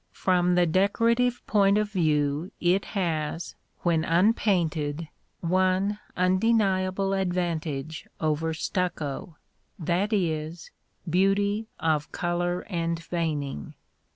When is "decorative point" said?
0.65-1.77